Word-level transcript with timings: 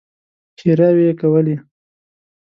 ښېراوې 0.59 1.03
يې 1.07 1.13
کولې. 1.21 1.55